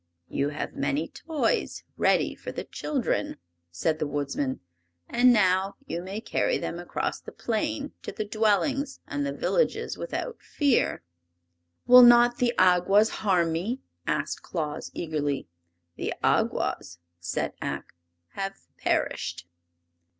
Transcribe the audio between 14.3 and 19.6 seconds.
Claus, eagerly. "The Awgwas," said Ak, "have perished!"